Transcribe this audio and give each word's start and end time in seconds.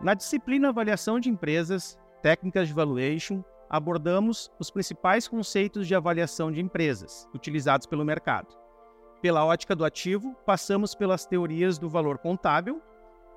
Na 0.00 0.12
disciplina 0.12 0.68
Avaliação 0.68 1.18
de 1.18 1.30
Empresas, 1.30 1.98
Técnicas 2.22 2.68
de 2.68 2.74
Valuation, 2.74 3.42
abordamos 3.68 4.52
os 4.58 4.70
principais 4.70 5.26
conceitos 5.26 5.88
de 5.88 5.94
avaliação 5.94 6.52
de 6.52 6.60
empresas 6.60 7.26
utilizados 7.34 7.86
pelo 7.86 8.04
mercado. 8.04 8.54
Pela 9.22 9.44
ótica 9.44 9.74
do 9.74 9.84
ativo, 9.84 10.36
passamos 10.44 10.94
pelas 10.94 11.24
teorias 11.24 11.78
do 11.78 11.88
valor 11.88 12.18
contábil 12.18 12.80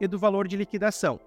e 0.01 0.07
do 0.07 0.19
valor 0.19 0.47
de 0.47 0.57
liquidação, 0.57 1.19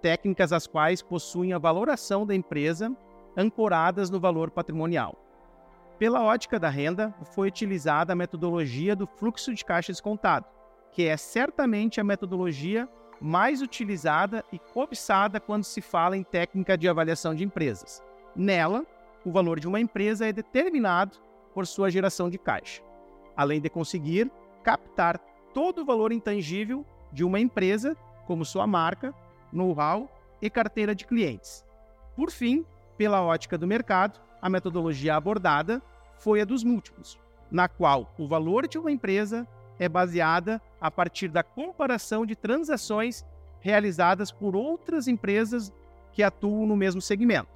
técnicas 0.00 0.52
as 0.52 0.66
quais 0.66 1.02
possuem 1.02 1.52
a 1.52 1.58
valoração 1.58 2.26
da 2.26 2.34
empresa 2.34 2.96
ancoradas 3.36 4.08
no 4.08 4.18
valor 4.18 4.50
patrimonial. 4.50 5.16
Pela 5.98 6.22
ótica 6.22 6.58
da 6.58 6.70
renda, 6.70 7.14
foi 7.34 7.48
utilizada 7.48 8.14
a 8.14 8.16
metodologia 8.16 8.96
do 8.96 9.06
fluxo 9.06 9.54
de 9.54 9.64
caixa 9.64 9.92
descontado, 9.92 10.46
que 10.90 11.06
é 11.06 11.16
certamente 11.16 12.00
a 12.00 12.04
metodologia 12.04 12.88
mais 13.22 13.62
utilizada 13.62 14.44
e 14.52 14.58
cobiçada 14.58 15.38
quando 15.38 15.62
se 15.62 15.80
fala 15.80 16.16
em 16.16 16.24
técnica 16.24 16.76
de 16.76 16.88
avaliação 16.88 17.32
de 17.32 17.44
empresas. 17.44 18.02
Nela, 18.34 18.84
o 19.24 19.30
valor 19.30 19.60
de 19.60 19.68
uma 19.68 19.78
empresa 19.78 20.26
é 20.26 20.32
determinado 20.32 21.18
por 21.54 21.64
sua 21.64 21.88
geração 21.88 22.28
de 22.28 22.36
caixa, 22.36 22.82
além 23.36 23.60
de 23.60 23.70
conseguir 23.70 24.28
captar 24.64 25.18
todo 25.54 25.82
o 25.82 25.84
valor 25.84 26.10
intangível 26.10 26.84
de 27.12 27.22
uma 27.22 27.38
empresa, 27.38 27.96
como 28.26 28.44
sua 28.44 28.66
marca, 28.66 29.14
know-how 29.52 30.10
e 30.40 30.50
carteira 30.50 30.92
de 30.92 31.06
clientes. 31.06 31.64
Por 32.16 32.28
fim, 32.30 32.66
pela 32.96 33.22
ótica 33.22 33.56
do 33.56 33.68
mercado, 33.68 34.20
a 34.40 34.50
metodologia 34.50 35.14
abordada 35.14 35.80
foi 36.16 36.40
a 36.40 36.44
dos 36.44 36.64
múltiplos, 36.64 37.20
na 37.50 37.68
qual 37.68 38.12
o 38.18 38.26
valor 38.26 38.66
de 38.66 38.78
uma 38.78 38.90
empresa 38.90 39.46
é 39.82 39.88
baseada 39.88 40.62
a 40.80 40.90
partir 40.90 41.28
da 41.28 41.42
comparação 41.42 42.24
de 42.24 42.36
transações 42.36 43.24
realizadas 43.60 44.30
por 44.30 44.54
outras 44.54 45.08
empresas 45.08 45.72
que 46.12 46.22
atuam 46.22 46.66
no 46.66 46.76
mesmo 46.76 47.00
segmento. 47.00 47.50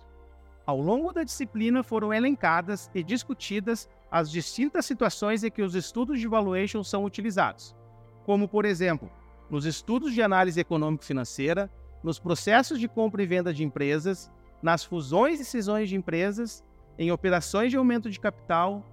Ao 0.67 0.81
longo 0.81 1.13
da 1.13 1.23
disciplina 1.23 1.85
foram 1.85 2.13
elencadas 2.13 2.91
e 2.93 3.03
discutidas 3.03 3.89
as 4.11 4.29
distintas 4.29 4.85
situações 4.85 5.45
em 5.45 5.51
que 5.51 5.63
os 5.63 5.77
estudos 5.77 6.19
de 6.19 6.27
valuation 6.27 6.83
são 6.83 7.05
utilizados, 7.05 7.77
como, 8.25 8.49
por 8.49 8.65
exemplo, 8.65 9.09
nos 9.49 9.65
estudos 9.65 10.13
de 10.13 10.21
análise 10.21 10.59
econômico-financeira, 10.59 11.71
nos 12.03 12.19
processos 12.19 12.81
de 12.81 12.89
compra 12.89 13.23
e 13.23 13.27
venda 13.27 13.55
de 13.55 13.63
empresas, 13.63 14.29
nas 14.61 14.83
fusões 14.83 15.39
e 15.39 15.45
cisões 15.45 15.89
de 15.89 15.95
empresas, 15.95 16.65
em 16.99 17.13
operações 17.13 17.71
de 17.71 17.77
aumento 17.77 18.11
de 18.11 18.19
capital, 18.19 18.85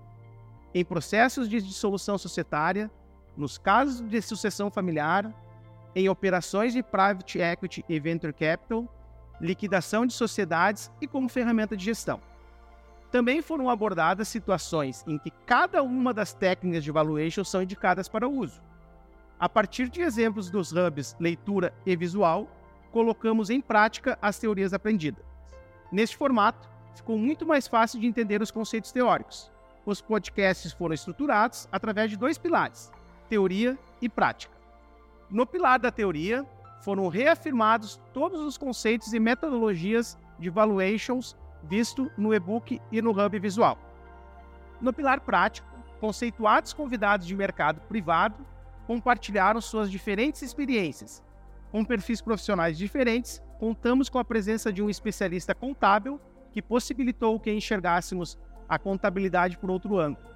em 0.73 0.85
processos 0.85 1.49
de 1.49 1.59
dissolução 1.61 2.17
societária, 2.17 2.91
nos 3.35 3.57
casos 3.57 4.01
de 4.01 4.21
sucessão 4.21 4.69
familiar, 4.69 5.33
em 5.95 6.09
operações 6.09 6.73
de 6.73 6.81
private 6.81 7.39
equity 7.39 7.85
e 7.87 7.99
venture 7.99 8.33
capital, 8.33 8.87
liquidação 9.39 10.05
de 10.05 10.13
sociedades 10.13 10.91
e 11.01 11.07
como 11.07 11.29
ferramenta 11.29 11.75
de 11.75 11.83
gestão. 11.83 12.19
Também 13.11 13.41
foram 13.41 13.69
abordadas 13.69 14.27
situações 14.27 15.03
em 15.07 15.19
que 15.19 15.29
cada 15.45 15.83
uma 15.83 16.13
das 16.13 16.33
técnicas 16.33 16.83
de 16.83 16.91
valuation 16.91 17.43
são 17.43 17.61
indicadas 17.61 18.07
para 18.07 18.27
uso. 18.27 18.61
A 19.39 19.47
partir 19.47 19.89
de 19.89 20.01
exemplos 20.01 20.49
dos 20.49 20.71
hubs 20.71 21.15
leitura 21.19 21.73
e 21.85 21.95
visual, 21.95 22.47
colocamos 22.91 23.49
em 23.49 23.61
prática 23.61 24.17
as 24.21 24.39
teorias 24.39 24.73
aprendidas. 24.73 25.23
Neste 25.91 26.17
formato, 26.17 26.67
ficou 26.95 27.17
muito 27.17 27.45
mais 27.45 27.67
fácil 27.67 27.99
de 27.99 28.07
entender 28.07 28.41
os 28.41 28.51
conceitos 28.51 28.91
teóricos. 28.91 29.51
Os 29.85 30.01
podcasts 30.01 30.71
foram 30.71 30.93
estruturados 30.93 31.67
através 31.71 32.09
de 32.09 32.17
dois 32.17 32.37
pilares: 32.37 32.91
teoria 33.33 33.75
e 33.99 34.07
prática. 34.07 34.53
No 35.27 35.43
pilar 35.43 35.79
da 35.79 35.91
teoria, 35.91 36.45
foram 36.83 37.07
reafirmados 37.07 37.99
todos 38.13 38.41
os 38.41 38.59
conceitos 38.59 39.11
e 39.11 39.19
metodologias 39.19 40.15
de 40.37 40.51
valuations 40.51 41.35
visto 41.63 42.11
no 42.15 42.31
e-book 42.31 42.79
e 42.91 43.01
no 43.01 43.09
hub 43.09 43.39
visual. 43.39 43.75
No 44.79 44.93
pilar 44.93 45.21
prático, 45.21 45.67
conceituados 45.99 46.73
convidados 46.73 47.25
de 47.25 47.35
mercado 47.35 47.81
privado 47.87 48.45
compartilharam 48.85 49.59
suas 49.59 49.89
diferentes 49.89 50.43
experiências. 50.43 51.23
Com 51.71 51.83
perfis 51.83 52.21
profissionais 52.21 52.77
diferentes, 52.77 53.41
contamos 53.59 54.09
com 54.09 54.19
a 54.19 54.23
presença 54.23 54.71
de 54.71 54.83
um 54.83 54.91
especialista 54.91 55.55
contábil 55.55 56.21
que 56.51 56.61
possibilitou 56.61 57.39
que 57.39 57.51
enxergássemos 57.51 58.37
a 58.69 58.77
contabilidade 58.77 59.57
por 59.57 59.71
outro 59.71 59.97
ângulo. 59.97 60.27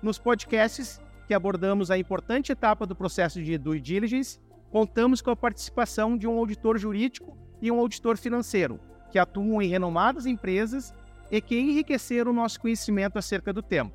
Nos 0.00 0.18
podcasts 0.18 1.00
que 1.26 1.34
abordamos 1.34 1.90
a 1.90 1.98
importante 1.98 2.52
etapa 2.52 2.86
do 2.86 2.94
processo 2.94 3.42
de 3.42 3.56
due 3.58 3.80
diligence, 3.80 4.38
contamos 4.70 5.22
com 5.22 5.30
a 5.30 5.36
participação 5.36 6.16
de 6.16 6.26
um 6.26 6.38
auditor 6.38 6.78
jurídico 6.78 7.36
e 7.62 7.70
um 7.70 7.78
auditor 7.78 8.16
financeiro, 8.16 8.80
que 9.10 9.18
atuam 9.18 9.62
em 9.62 9.68
renomadas 9.68 10.26
empresas 10.26 10.92
e 11.30 11.40
que 11.40 11.58
enriqueceram 11.58 12.30
o 12.30 12.34
nosso 12.34 12.60
conhecimento 12.60 13.18
acerca 13.18 13.52
do 13.52 13.62
tema. 13.62 13.92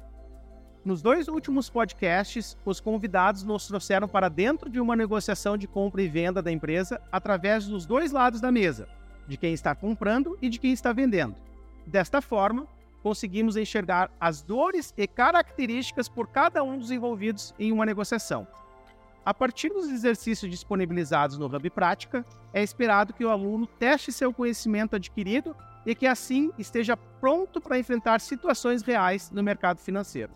Nos 0.83 1.01
dois 1.01 1.27
últimos 1.27 1.69
podcasts, 1.69 2.57
os 2.65 2.79
convidados 2.79 3.43
nos 3.43 3.67
trouxeram 3.67 4.07
para 4.07 4.29
dentro 4.29 4.69
de 4.69 4.79
uma 4.79 4.95
negociação 4.95 5.57
de 5.57 5.67
compra 5.67 6.01
e 6.01 6.07
venda 6.07 6.41
da 6.41 6.51
empresa 6.51 7.01
através 7.11 7.67
dos 7.67 7.85
dois 7.85 8.11
lados 8.11 8.39
da 8.39 8.51
mesa, 8.51 8.87
de 9.27 9.35
quem 9.37 9.53
está 9.53 9.75
comprando 9.75 10.37
e 10.41 10.49
de 10.49 10.57
quem 10.57 10.71
está 10.71 10.93
vendendo. 10.93 11.35
Desta 11.85 12.21
forma, 12.21 12.65
conseguimos 13.01 13.55
enxergar 13.55 14.11
as 14.19 14.41
dores 14.41 14.93
e 14.97 15.07
características 15.07 16.09
por 16.09 16.27
cada 16.27 16.63
um 16.63 16.77
dos 16.77 16.91
envolvidos 16.91 17.53
em 17.57 17.71
uma 17.71 17.85
negociação. 17.85 18.47
A 19.25 19.33
partir 19.33 19.69
dos 19.69 19.89
exercícios 19.89 20.49
disponibilizados 20.49 21.37
no 21.37 21.45
Hub 21.45 21.69
Prática, 21.69 22.25
é 22.53 22.63
esperado 22.63 23.13
que 23.13 23.23
o 23.23 23.29
aluno 23.29 23.67
teste 23.67 24.11
seu 24.11 24.33
conhecimento 24.33 24.95
adquirido 24.95 25.55
e 25.85 25.93
que 25.93 26.07
assim 26.07 26.51
esteja 26.57 26.97
pronto 26.97 27.61
para 27.61 27.77
enfrentar 27.77 28.21
situações 28.21 28.81
reais 28.81 29.29
no 29.29 29.43
mercado 29.43 29.79
financeiro. 29.79 30.33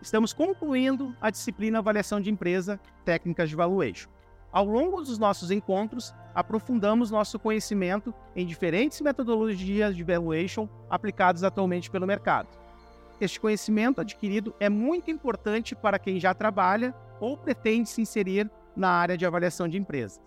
Estamos 0.00 0.32
concluindo 0.32 1.16
a 1.20 1.30
disciplina 1.30 1.78
Avaliação 1.78 2.20
de 2.20 2.28
Empresa 2.28 2.78
Técnicas 3.04 3.48
de 3.48 3.56
Valuation. 3.56 4.11
Ao 4.52 4.66
longo 4.66 5.00
dos 5.00 5.18
nossos 5.18 5.50
encontros, 5.50 6.14
aprofundamos 6.34 7.10
nosso 7.10 7.38
conhecimento 7.38 8.12
em 8.36 8.44
diferentes 8.44 9.00
metodologias 9.00 9.96
de 9.96 10.04
valuation 10.04 10.68
aplicadas 10.90 11.42
atualmente 11.42 11.90
pelo 11.90 12.06
mercado. 12.06 12.48
Este 13.18 13.40
conhecimento 13.40 14.00
adquirido 14.00 14.54
é 14.60 14.68
muito 14.68 15.10
importante 15.10 15.74
para 15.74 15.98
quem 15.98 16.20
já 16.20 16.34
trabalha 16.34 16.94
ou 17.18 17.34
pretende 17.36 17.88
se 17.88 18.02
inserir 18.02 18.50
na 18.76 18.90
área 18.90 19.16
de 19.16 19.24
avaliação 19.24 19.66
de 19.66 19.78
empresas. 19.78 20.20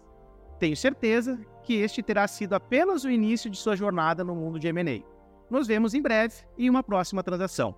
Tenho 0.58 0.76
certeza 0.76 1.40
que 1.62 1.76
este 1.76 2.02
terá 2.02 2.28
sido 2.28 2.54
apenas 2.54 3.04
o 3.04 3.12
início 3.12 3.50
de 3.50 3.58
sua 3.58 3.76
jornada 3.76 4.24
no 4.24 4.34
mundo 4.34 4.58
de 4.58 4.68
M&A. 4.68 5.04
Nos 5.52 5.68
vemos 5.68 5.94
em 5.94 6.02
breve 6.02 6.36
em 6.58 6.68
uma 6.70 6.82
próxima 6.82 7.22
transação. 7.22 7.76